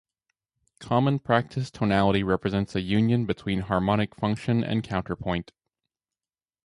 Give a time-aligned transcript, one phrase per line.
[0.79, 5.51] Common-practice tonality represents a union between harmonic function and counterpoint.